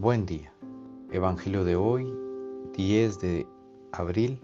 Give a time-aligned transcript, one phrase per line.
[0.00, 0.50] Buen día.
[1.12, 2.10] Evangelio de hoy,
[2.74, 3.46] 10 de
[3.92, 4.40] abril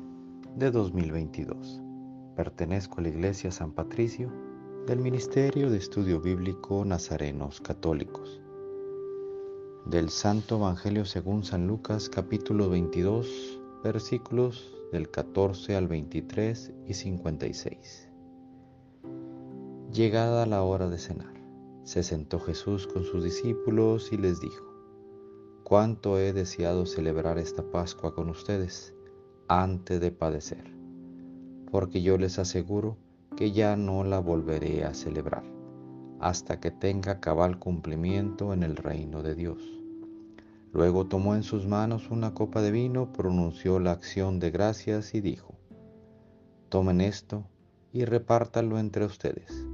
[0.55, 1.81] de 2022.
[2.37, 4.31] Pertenezco a la Iglesia San Patricio
[4.87, 8.43] del Ministerio de Estudio Bíblico Nazarenos Católicos.
[9.87, 18.11] Del Santo Evangelio según San Lucas capítulo 22 versículos del 14 al 23 y 56.
[19.91, 21.33] Llegada la hora de cenar,
[21.85, 24.76] se sentó Jesús con sus discípulos y les dijo,
[25.69, 28.95] cuánto he deseado celebrar esta Pascua con ustedes
[29.49, 30.63] antes de padecer,
[31.73, 32.97] porque yo les aseguro
[33.37, 35.43] que ya no la volveré a celebrar
[36.21, 39.59] hasta que tenga cabal cumplimiento en el reino de Dios.
[40.73, 45.21] Luego tomó en sus manos una copa de vino, pronunció la acción de gracias y
[45.21, 45.57] dijo,
[46.69, 47.43] Tomen esto
[47.93, 49.67] y repártanlo entre ustedes,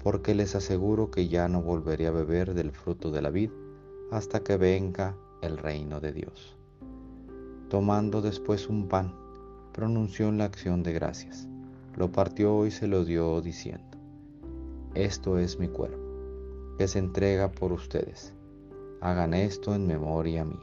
[0.00, 3.50] porque les aseguro que ya no volveré a beber del fruto de la vid
[4.12, 6.56] hasta que venga el reino de Dios.
[7.68, 9.14] Tomando después un pan,
[9.72, 11.48] pronunció la acción de gracias,
[11.96, 13.98] lo partió y se lo dio diciendo,
[14.94, 15.98] Esto es mi cuerpo,
[16.78, 18.32] que se entrega por ustedes.
[19.00, 20.58] Hagan esto en memoria mía.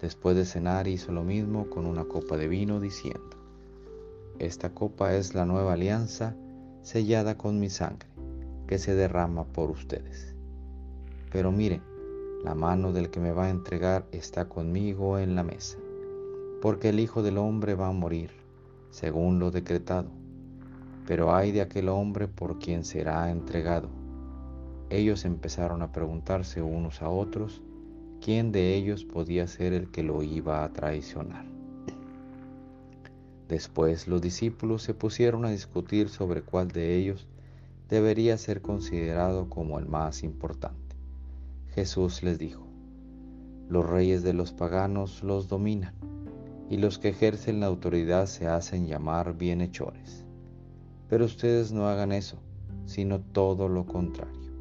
[0.00, 3.36] Después de cenar hizo lo mismo con una copa de vino diciendo,
[4.38, 6.34] Esta copa es la nueva alianza
[6.82, 8.08] sellada con mi sangre,
[8.66, 10.34] que se derrama por ustedes.
[11.30, 11.93] Pero miren,
[12.44, 15.78] la mano del que me va a entregar está conmigo en la mesa,
[16.60, 18.32] porque el Hijo del Hombre va a morir,
[18.90, 20.10] según lo decretado.
[21.06, 23.88] Pero hay de aquel hombre por quien será entregado.
[24.90, 27.62] Ellos empezaron a preguntarse unos a otros
[28.20, 31.46] quién de ellos podía ser el que lo iba a traicionar.
[33.48, 37.26] Después los discípulos se pusieron a discutir sobre cuál de ellos
[37.88, 40.83] debería ser considerado como el más importante.
[41.74, 42.68] Jesús les dijo,
[43.68, 45.94] los reyes de los paganos los dominan,
[46.70, 50.24] y los que ejercen la autoridad se hacen llamar bienhechores.
[51.08, 52.38] Pero ustedes no hagan eso,
[52.84, 54.52] sino todo lo contrario,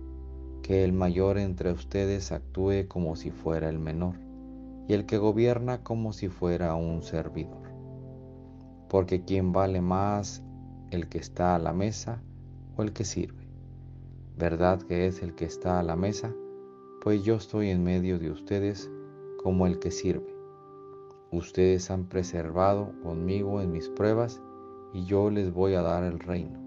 [0.64, 4.16] que el mayor entre ustedes actúe como si fuera el menor,
[4.88, 7.62] y el que gobierna como si fuera un servidor.
[8.90, 10.42] Porque quien vale más,
[10.90, 12.24] el que está a la mesa
[12.76, 13.48] o el que sirve.
[14.36, 16.34] ¿Verdad que es el que está a la mesa?
[17.04, 18.90] Pues yo estoy en medio de ustedes
[19.44, 20.34] como el que sirve.
[21.32, 24.42] Ustedes han preservado conmigo en mis pruebas
[24.94, 26.62] y yo les voy a dar el reino,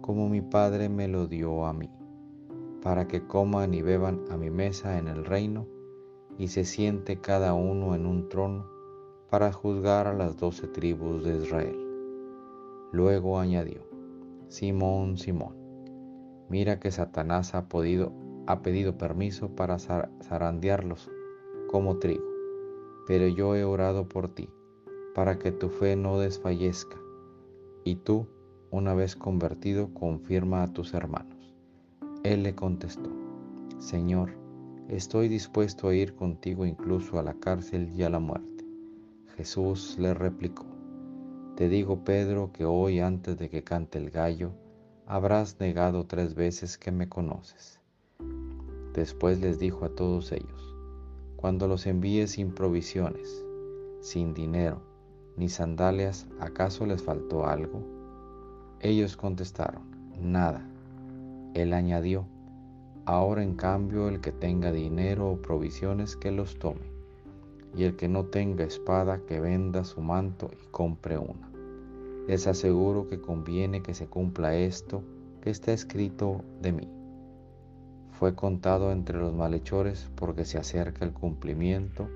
[0.00, 1.88] como mi Padre me lo dio a mí,
[2.82, 5.68] para que coman y beban a mi mesa en el reino
[6.38, 8.66] y se siente cada uno en un trono
[9.30, 11.78] para juzgar a las doce tribus de Israel.
[12.90, 13.86] Luego añadió,
[14.48, 15.54] Simón, Simón,
[16.48, 21.10] mira que Satanás ha podido ha pedido permiso para zarandearlos
[21.70, 22.24] como trigo,
[23.06, 24.48] pero yo he orado por ti,
[25.14, 26.96] para que tu fe no desfallezca,
[27.84, 28.26] y tú,
[28.70, 31.54] una vez convertido, confirma a tus hermanos.
[32.24, 33.10] Él le contestó,
[33.76, 34.30] Señor,
[34.88, 38.64] estoy dispuesto a ir contigo incluso a la cárcel y a la muerte.
[39.36, 40.64] Jesús le replicó,
[41.54, 44.52] Te digo, Pedro, que hoy antes de que cante el gallo,
[45.04, 47.78] habrás negado tres veces que me conoces.
[48.98, 50.74] Después les dijo a todos ellos,
[51.36, 53.44] cuando los envíe sin provisiones,
[54.00, 54.80] sin dinero,
[55.36, 57.80] ni sandalias, ¿acaso les faltó algo?
[58.80, 59.84] Ellos contestaron,
[60.20, 60.68] nada.
[61.54, 62.26] Él añadió,
[63.04, 66.90] ahora en cambio el que tenga dinero o provisiones que los tome,
[67.76, 71.48] y el que no tenga espada que venda su manto y compre una.
[72.26, 75.04] Les aseguro que conviene que se cumpla esto
[75.40, 76.97] que está escrito de mí
[78.18, 82.08] fue contado entre los malhechores porque se acerca el cumplimiento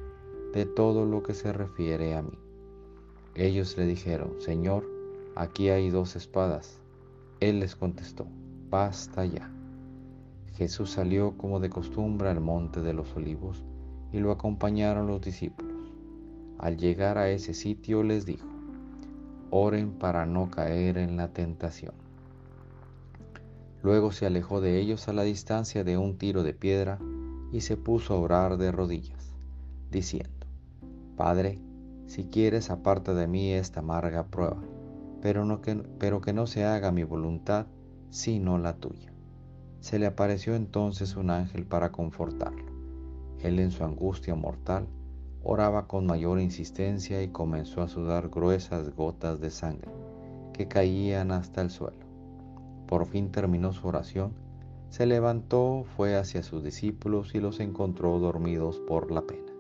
[0.53, 2.37] de todo lo que se refiere a mí.
[3.37, 4.85] Ellos le dijeron, Señor,
[5.37, 6.81] aquí hay dos espadas.
[7.39, 8.27] Él les contestó,
[8.69, 9.49] basta ya.
[10.57, 13.63] Jesús salió como de costumbre al monte de los olivos
[14.13, 15.93] y lo acompañaron los discípulos.
[16.59, 18.49] Al llegar a ese sitio les dijo,
[19.51, 22.02] oren para no caer en la tentación.
[23.83, 27.01] Luego se alejó de ellos a la distancia de un tiro de piedra
[27.51, 29.35] y se puso a orar de rodillas,
[29.91, 30.47] diciendo,
[31.17, 31.59] Padre,
[32.07, 34.63] si quieres aparta de mí esta amarga prueba,
[35.21, 37.67] pero, no que, pero que no se haga mi voluntad,
[38.11, 39.13] sino la tuya.
[39.81, 42.71] Se le apareció entonces un ángel para confortarlo.
[43.41, 44.87] Él en su angustia mortal
[45.43, 49.91] oraba con mayor insistencia y comenzó a sudar gruesas gotas de sangre
[50.53, 52.02] que caían hasta el suelo
[52.93, 54.35] por fin terminó su oración,
[54.91, 59.51] se levantó, fue hacia sus discípulos y los encontró dormidos por la pena.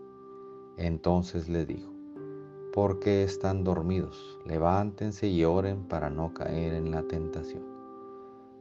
[0.76, 1.90] Entonces les dijo,
[2.74, 4.38] ¿por qué están dormidos?
[4.44, 7.62] Levántense y oren para no caer en la tentación.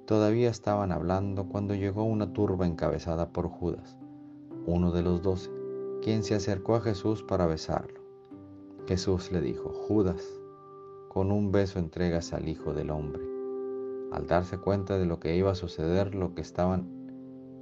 [0.05, 3.97] Todavía estaban hablando cuando llegó una turba encabezada por Judas,
[4.65, 5.51] uno de los doce,
[6.01, 7.99] quien se acercó a Jesús para besarlo.
[8.87, 10.25] Jesús le dijo, Judas,
[11.09, 13.30] con un beso entregas al Hijo del Hombre.
[14.11, 16.87] Al darse cuenta de lo que iba a suceder, lo que estaban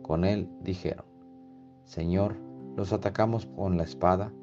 [0.01, 1.05] con él dijeron,
[1.85, 2.35] Señor,
[2.75, 4.33] los atacamos con la espada,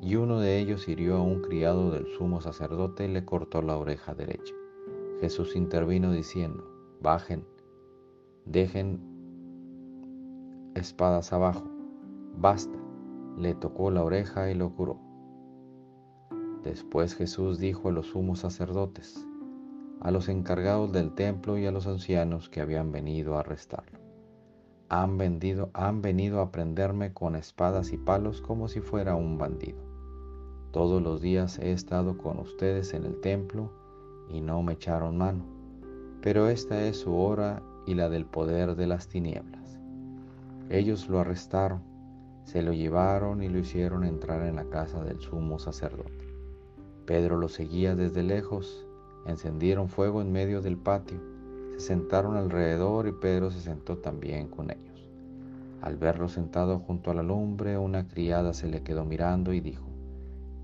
[0.00, 3.76] y uno de ellos hirió a un criado del sumo sacerdote y le cortó la
[3.76, 4.52] oreja derecha.
[5.20, 6.64] Jesús intervino diciendo,
[7.00, 7.46] bajen,
[8.44, 9.00] dejen
[10.74, 11.62] espadas abajo,
[12.36, 12.76] basta,
[13.38, 14.98] le tocó la oreja y lo curó.
[16.64, 19.24] Después Jesús dijo a los sumos sacerdotes,
[20.02, 24.02] a los encargados del templo y a los ancianos que habían venido a arrestarlo
[24.92, 29.78] han, vendido, han venido a prenderme con espadas y palos como si fuera un bandido.
[30.70, 33.72] Todos los días he estado con ustedes en el templo
[34.28, 35.46] y no me echaron mano,
[36.20, 39.78] pero esta es su hora y la del poder de las tinieblas.
[40.68, 41.82] Ellos lo arrestaron,
[42.44, 46.28] se lo llevaron y lo hicieron entrar en la casa del sumo sacerdote.
[47.06, 48.86] Pedro lo seguía desde lejos,
[49.26, 51.18] encendieron fuego en medio del patio
[51.72, 55.08] se sentaron alrededor y Pedro se sentó también con ellos.
[55.80, 59.86] Al verlo sentado junto a la lumbre, una criada se le quedó mirando y dijo,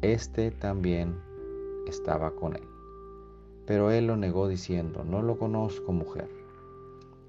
[0.03, 1.17] Este también
[1.89, 2.63] estaba con él.
[3.67, 6.29] Pero él lo negó diciendo, No lo conozco, mujer.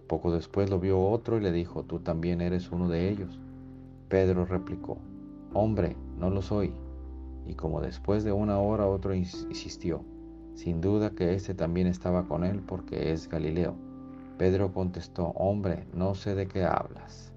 [0.07, 3.39] Poco después lo vio otro y le dijo, Tú también eres uno de ellos.
[4.07, 4.97] Pedro replicó,
[5.53, 6.73] Hombre, no lo soy.
[7.47, 10.03] Y como después de una hora otro insistió,
[10.55, 13.75] sin duda que éste también estaba con él porque es Galileo.
[14.37, 17.33] Pedro contestó, hombre, no sé de qué hablas.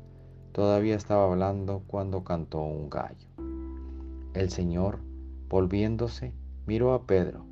[0.53, 3.29] Todavía estaba hablando cuando cantó un gallo.
[4.35, 4.99] El Señor,
[5.49, 6.33] volviéndose,
[6.67, 7.45] miró a Pedro.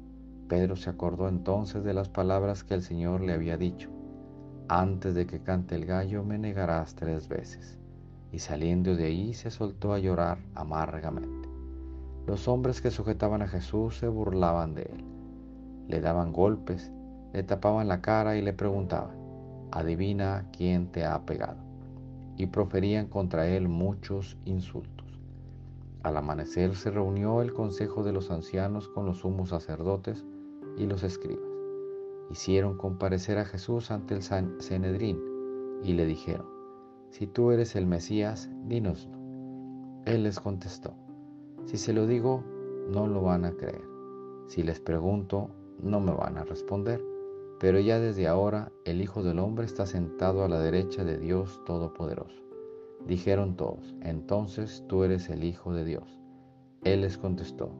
[0.49, 3.91] Pedro se acordó entonces de las palabras que el Señor le había dicho.
[4.69, 7.79] Antes de que cante el gallo me negarás tres veces.
[8.33, 11.49] Y saliendo de ahí se soltó a llorar amargamente.
[12.27, 15.20] Los hombres que sujetaban a Jesús se burlaban de él
[15.91, 16.93] le daban golpes,
[17.33, 19.17] le tapaban la cara y le preguntaban,
[19.73, 21.59] adivina quién te ha pegado.
[22.37, 25.19] Y proferían contra él muchos insultos.
[26.03, 30.25] Al amanecer se reunió el consejo de los ancianos con los sumos sacerdotes
[30.79, 31.51] y los escribas.
[32.31, 35.21] Hicieron comparecer a Jesús ante el Sanedrín
[35.83, 36.47] y le dijeron,
[37.11, 39.19] si tú eres el Mesías, dínoslo.
[40.07, 40.95] Él les contestó,
[41.65, 42.45] si se lo digo,
[42.89, 43.85] no lo van a creer.
[44.47, 45.51] Si les pregunto,
[45.83, 47.03] no me van a responder.
[47.59, 51.61] Pero ya desde ahora el Hijo del Hombre está sentado a la derecha de Dios
[51.67, 52.41] Todopoderoso.
[53.07, 56.19] Dijeron todos, entonces tú eres el Hijo de Dios.
[56.85, 57.71] Él les contestó,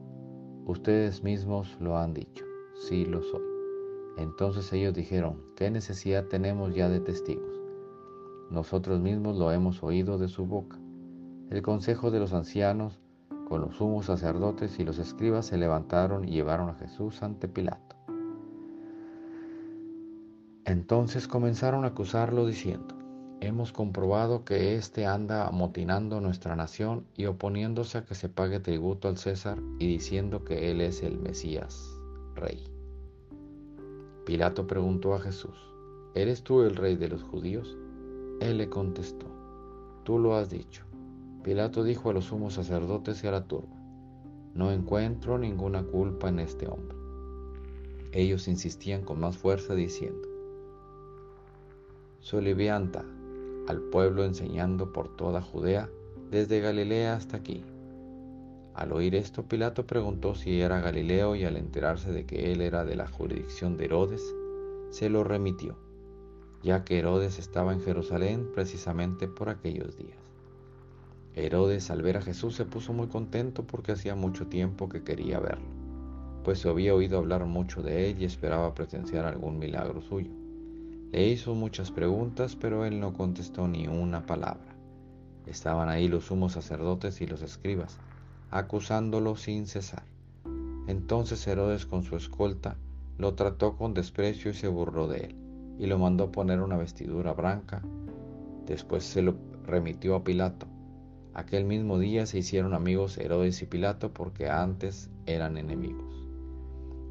[0.65, 2.45] ustedes mismos lo han dicho,
[2.87, 3.41] sí lo soy.
[4.17, 7.59] Entonces ellos dijeron, ¿qué necesidad tenemos ya de testigos?
[8.51, 10.77] Nosotros mismos lo hemos oído de su boca.
[11.49, 12.99] El consejo de los ancianos
[13.51, 17.97] con los sumos sacerdotes y los escribas se levantaron y llevaron a Jesús ante Pilato.
[20.63, 22.95] Entonces comenzaron a acusarlo diciendo,
[23.41, 29.09] hemos comprobado que éste anda amotinando nuestra nación y oponiéndose a que se pague tributo
[29.09, 31.99] al César y diciendo que él es el Mesías,
[32.35, 32.63] rey.
[34.25, 35.57] Pilato preguntó a Jesús,
[36.15, 37.77] ¿eres tú el rey de los judíos?
[38.39, 39.25] Él le contestó,
[40.05, 40.85] tú lo has dicho.
[41.43, 43.75] Pilato dijo a los sumos sacerdotes y a la turba,
[44.53, 46.97] no encuentro ninguna culpa en este hombre.
[48.11, 50.27] Ellos insistían con más fuerza diciendo,
[52.19, 53.03] Solivianta
[53.67, 55.89] al pueblo enseñando por toda Judea,
[56.29, 57.63] desde Galilea hasta aquí.
[58.73, 62.85] Al oír esto, Pilato preguntó si era Galileo y al enterarse de que él era
[62.85, 64.35] de la jurisdicción de Herodes,
[64.91, 65.77] se lo remitió,
[66.61, 70.20] ya que Herodes estaba en Jerusalén precisamente por aquellos días.
[71.33, 75.39] Herodes al ver a Jesús se puso muy contento porque hacía mucho tiempo que quería
[75.39, 75.69] verlo,
[76.43, 80.31] pues se había oído hablar mucho de él y esperaba presenciar algún milagro suyo.
[81.11, 84.75] Le hizo muchas preguntas, pero él no contestó ni una palabra.
[85.45, 87.97] Estaban ahí los sumos sacerdotes y los escribas,
[88.49, 90.03] acusándolo sin cesar.
[90.87, 92.75] Entonces Herodes con su escolta
[93.17, 95.35] lo trató con desprecio y se burló de él,
[95.79, 97.81] y lo mandó poner una vestidura blanca.
[98.65, 99.35] Después se lo
[99.65, 100.67] remitió a Pilato
[101.33, 106.27] Aquel mismo día se hicieron amigos Herodes y Pilato porque antes eran enemigos.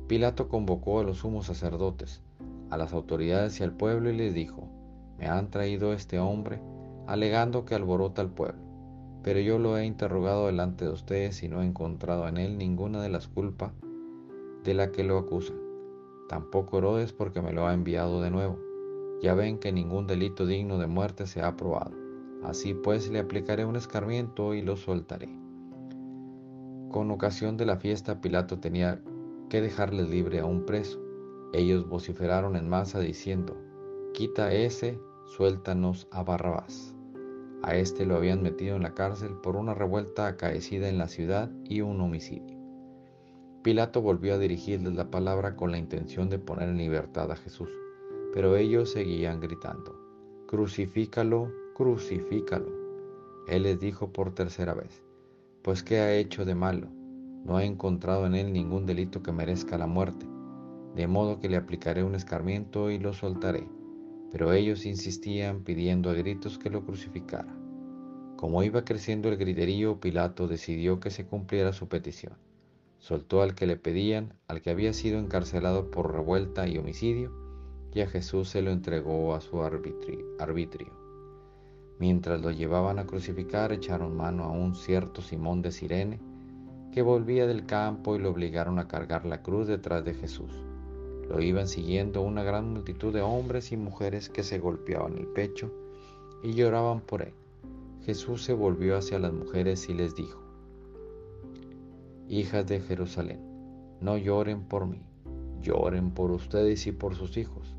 [0.09, 2.21] Pilato convocó a los sumos sacerdotes,
[2.69, 4.69] a las autoridades y al pueblo y les dijo,
[5.19, 6.61] me han traído este hombre
[7.07, 8.61] alegando que alborota al pueblo.
[9.23, 13.03] pero yo lo he interrogado delante de ustedes y no he encontrado en él ninguna
[13.03, 13.73] de las culpas
[14.65, 15.57] de la que lo acusan.
[16.29, 18.59] Tampoco Herodes porque me lo ha enviado de nuevo.
[19.23, 22.00] Ya ven que ningún delito digno de muerte se ha probado.
[22.43, 25.29] Así pues le aplicaré un escarmiento y lo soltaré.
[26.91, 29.01] Con ocasión de la fiesta Pilato tenía
[29.49, 31.01] que dejarle libre a un preso.
[31.53, 33.57] Ellos vociferaron en masa diciendo,
[34.15, 34.99] Quita ese,
[35.37, 36.95] suéltanos a Barrabás.
[37.63, 41.51] A este lo habían metido en la cárcel por una revuelta acaecida en la ciudad
[41.65, 42.59] y un homicidio.
[43.63, 47.69] Pilato volvió a dirigirles la palabra con la intención de poner en libertad a Jesús,
[48.33, 49.95] pero ellos seguían gritando,
[50.47, 52.71] Crucifícalo, crucifícalo.
[53.49, 55.03] Él les dijo por tercera vez,
[55.63, 56.89] Pues ¿qué ha hecho de malo?
[57.45, 60.27] No he encontrado en él ningún delito que merezca la muerte,
[60.95, 63.67] de modo que le aplicaré un escarmiento y lo soltaré
[64.31, 67.53] pero ellos insistían pidiendo a gritos que lo crucificara.
[68.37, 72.35] Como iba creciendo el griterío, Pilato decidió que se cumpliera su petición.
[72.99, 77.33] Soltó al que le pedían, al que había sido encarcelado por revuelta y homicidio,
[77.93, 81.00] y a Jesús se lo entregó a su arbitrio.
[82.01, 86.19] Mientras lo llevaban a crucificar, echaron mano a un cierto Simón de Sirene,
[86.93, 90.51] que volvía del campo y lo obligaron a cargar la cruz detrás de Jesús.
[91.29, 95.71] Lo iban siguiendo una gran multitud de hombres y mujeres que se golpeaban el pecho
[96.43, 97.35] y lloraban por él.
[98.07, 100.41] Jesús se volvió hacia las mujeres y les dijo,
[102.31, 103.41] Hijas de Jerusalén,
[104.01, 105.03] no lloren por mí,
[105.61, 107.77] lloren por ustedes y por sus hijos,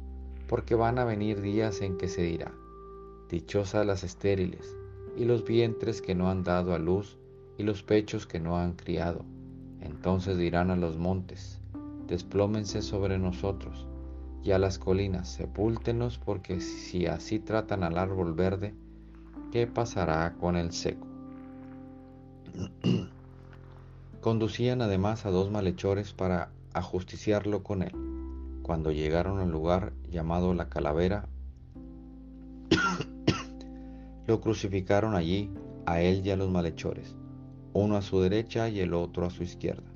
[0.47, 2.53] porque van a venir días en que se dirá,
[3.31, 4.75] dichosas las estériles,
[5.15, 7.17] y los vientres que no han dado a luz,
[7.57, 9.23] y los pechos que no han criado.
[9.79, 11.59] Entonces dirán a los montes,
[12.07, 13.87] desplómense sobre nosotros,
[14.43, 18.73] y a las colinas, sepúltenos, porque si así tratan al árbol verde,
[19.51, 21.07] ¿qué pasará con el seco?
[24.21, 27.93] Conducían además a dos malhechores para ajusticiarlo con él.
[28.61, 31.27] Cuando llegaron al lugar llamado la calavera,
[34.31, 35.51] lo crucificaron allí,
[35.85, 37.17] a él y a los malhechores,
[37.73, 39.91] uno a su derecha y el otro a su izquierda.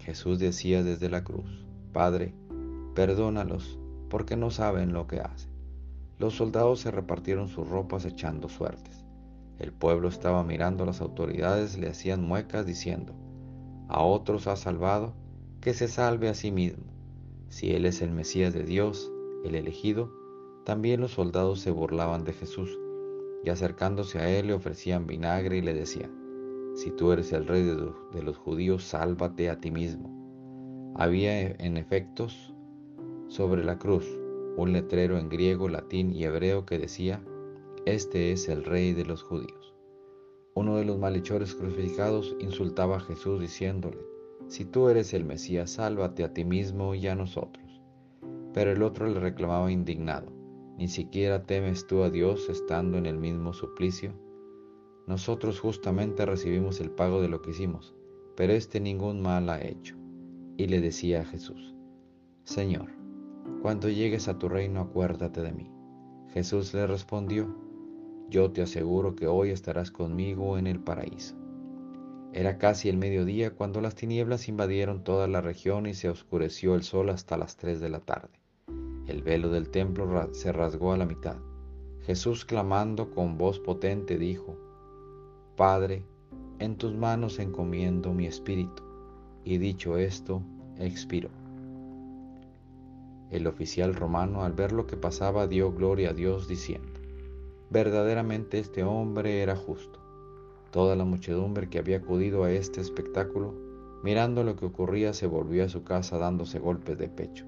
[0.00, 2.34] Jesús decía desde la cruz, Padre,
[2.94, 3.78] perdónalos,
[4.10, 5.50] porque no saben lo que hacen.
[6.18, 9.02] Los soldados se repartieron sus ropas echando suertes.
[9.58, 13.14] El pueblo estaba mirando a las autoridades, le hacían muecas diciendo,
[13.88, 15.14] a otros ha salvado,
[15.62, 16.84] que se salve a sí mismo.
[17.48, 19.10] Si él es el Mesías de Dios,
[19.42, 20.12] el elegido,
[20.66, 22.78] también los soldados se burlaban de Jesús,
[23.44, 26.10] y acercándose a él le ofrecían vinagre y le decían,
[26.74, 30.92] si tú eres el rey de los judíos, sálvate a ti mismo.
[30.96, 32.52] Había en efectos
[33.28, 34.06] sobre la cruz
[34.56, 37.22] un letrero en griego, latín y hebreo que decía,
[37.86, 39.74] Este es el rey de los judíos.
[40.54, 43.98] Uno de los malhechores crucificados insultaba a Jesús diciéndole,
[44.48, 47.82] Si tú eres el Mesías, sálvate a ti mismo y a nosotros.
[48.52, 50.32] Pero el otro le reclamaba indignado,
[50.76, 54.14] Ni siquiera temes tú a Dios estando en el mismo suplicio
[55.06, 57.94] nosotros justamente recibimos el pago de lo que hicimos,
[58.36, 59.96] pero éste ningún mal ha hecho.
[60.56, 61.74] Y le decía a Jesús,
[62.44, 62.90] Señor,
[63.60, 65.70] cuando llegues a tu reino acuérdate de mí.
[66.32, 67.54] Jesús le respondió,
[68.30, 71.36] Yo te aseguro que hoy estarás conmigo en el paraíso.
[72.32, 76.82] Era casi el mediodía cuando las tinieblas invadieron toda la región y se oscureció el
[76.82, 78.40] sol hasta las tres de la tarde.
[79.06, 81.36] El velo del templo se rasgó a la mitad.
[82.02, 84.56] Jesús clamando con voz potente dijo,
[85.56, 86.04] Padre,
[86.58, 88.82] en tus manos encomiendo mi espíritu.
[89.44, 90.42] Y dicho esto,
[90.78, 91.28] expiró.
[93.30, 97.00] El oficial romano al ver lo que pasaba dio gloria a Dios diciendo,
[97.68, 99.98] verdaderamente este hombre era justo.
[100.70, 103.54] Toda la muchedumbre que había acudido a este espectáculo,
[104.02, 107.44] mirando lo que ocurría, se volvió a su casa dándose golpes de pecho.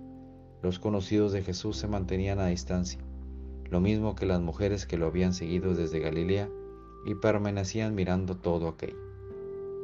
[0.66, 2.99] Los conocidos de Jesús se mantenían a distancia,
[3.70, 6.49] lo mismo que las mujeres que lo habían seguido desde Galilea
[7.04, 8.99] y permanecían mirando todo aquello.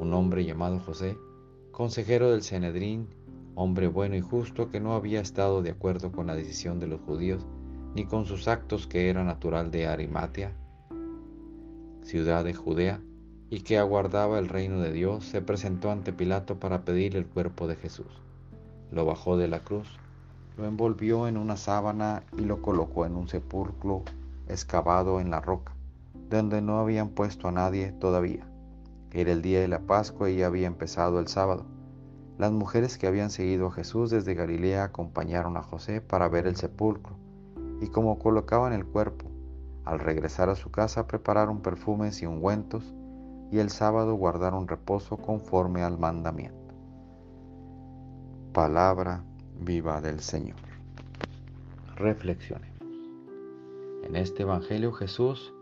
[0.00, 1.16] Un hombre llamado José,
[1.70, 3.06] consejero del Cenedrín,
[3.54, 7.00] hombre bueno y justo que no había estado de acuerdo con la decisión de los
[7.02, 7.46] judíos
[7.94, 10.52] ni con sus actos que era natural de Arimatea,
[12.02, 13.00] ciudad de Judea,
[13.50, 17.68] y que aguardaba el reino de Dios, se presentó ante Pilato para pedir el cuerpo
[17.68, 18.20] de Jesús.
[18.90, 19.86] Lo bajó de la cruz,
[20.56, 24.02] lo envolvió en una sábana y lo colocó en un sepulcro
[24.48, 25.72] excavado en la roca
[26.36, 28.46] donde no habían puesto a nadie todavía.
[29.12, 31.66] Era el día de la Pascua y había empezado el sábado.
[32.38, 36.56] Las mujeres que habían seguido a Jesús desde Galilea acompañaron a José para ver el
[36.56, 37.16] sepulcro,
[37.82, 39.26] y como colocaban el cuerpo,
[39.84, 42.94] al regresar a su casa prepararon perfumes y ungüentos,
[43.50, 46.74] y el sábado guardaron reposo conforme al mandamiento.
[48.54, 49.22] Palabra
[49.64, 50.56] viva del Señor.
[51.96, 52.72] Reflexionemos.
[54.04, 55.52] En este Evangelio Jesús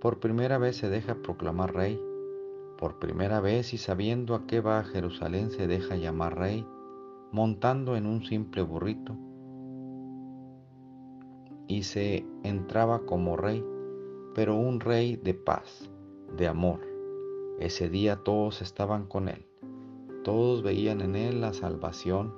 [0.00, 2.00] por primera vez se deja proclamar rey.
[2.78, 6.64] Por primera vez y sabiendo a qué va a Jerusalén se deja llamar rey,
[7.32, 9.16] montando en un simple burrito.
[11.66, 13.64] Y se entraba como rey,
[14.34, 15.90] pero un rey de paz,
[16.36, 16.80] de amor.
[17.58, 19.44] Ese día todos estaban con él.
[20.22, 22.32] Todos veían en él la salvación,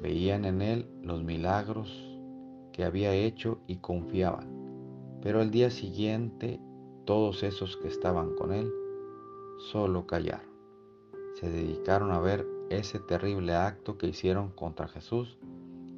[0.00, 1.90] veían en él los milagros
[2.72, 4.48] que había hecho y confiaban.
[5.22, 6.60] Pero al día siguiente
[7.04, 8.70] todos esos que estaban con él
[9.70, 10.52] solo callaron.
[11.34, 15.38] Se dedicaron a ver ese terrible acto que hicieron contra Jesús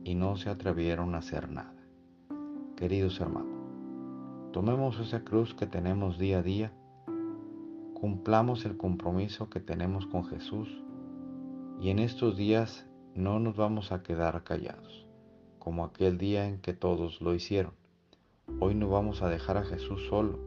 [0.04, 1.74] y no se atrevieron a hacer nada.
[2.76, 3.58] Queridos hermanos,
[4.52, 6.72] tomemos esa cruz que tenemos día a día,
[7.94, 10.68] cumplamos el compromiso que tenemos con Jesús
[11.80, 15.06] y en estos días no nos vamos a quedar callados,
[15.58, 17.72] como aquel día en que todos lo hicieron.
[18.60, 20.38] Hoy no vamos a dejar a Jesús solo,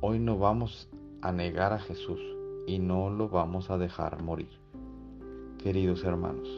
[0.00, 0.88] hoy no vamos
[1.22, 2.20] a negar a Jesús
[2.66, 4.50] y no lo vamos a dejar morir.
[5.62, 6.48] Queridos hermanos,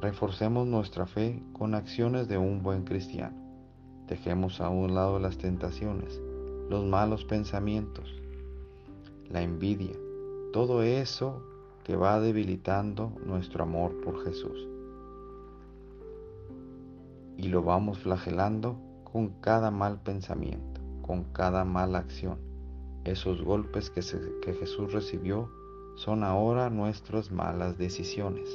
[0.00, 3.36] reforcemos nuestra fe con acciones de un buen cristiano.
[4.08, 6.20] Dejemos a un lado las tentaciones,
[6.68, 8.20] los malos pensamientos,
[9.28, 9.94] la envidia,
[10.52, 11.40] todo eso
[11.84, 14.68] que va debilitando nuestro amor por Jesús.
[17.36, 22.38] Y lo vamos flagelando con cada mal pensamiento, con cada mala acción.
[23.04, 25.50] Esos golpes que, Jesús recibió
[25.96, 28.48] son ahora nuestras malas decisiones.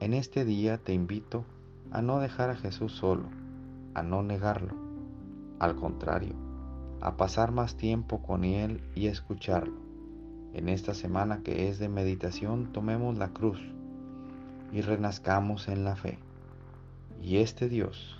[0.00, 1.44] En este día te invito
[1.90, 3.24] a no dejar a Jesús solo,
[3.94, 4.74] a no negarlo,
[5.58, 6.34] al contrario,
[7.00, 9.91] a pasar más tiempo con Él y escucharlo.
[10.54, 13.60] En esta semana que es de meditación tomemos la cruz
[14.72, 16.18] y renazcamos en la fe.
[17.22, 18.18] Y este Dios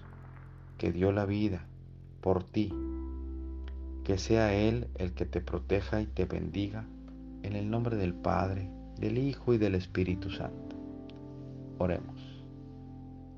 [0.79, 1.67] que dio la vida
[2.21, 2.73] por ti,
[4.05, 6.85] que sea Él el que te proteja y te bendiga
[7.43, 10.77] en el nombre del Padre, del Hijo y del Espíritu Santo.
[11.79, 12.45] Oremos.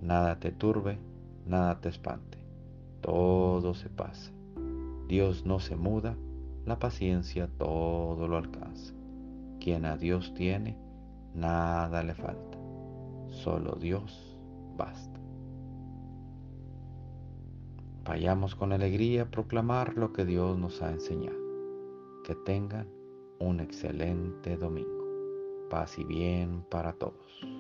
[0.01, 0.99] Nada te turbe,
[1.47, 2.39] nada te espante.
[3.01, 4.31] Todo se pasa.
[5.09, 6.17] Dios no se muda,
[6.67, 8.95] la paciencia todo lo alcanza.
[9.61, 10.79] Quien a Dios tiene,
[11.35, 12.59] nada le falta.
[13.29, 14.39] Solo Dios
[14.77, 15.21] basta.
[18.05, 21.39] Vayamos con alegría a proclamar lo que Dios nos ha enseñado.
[22.25, 22.87] Que tengan
[23.39, 25.05] un excelente domingo.
[25.71, 27.54] Paz y bien para todos.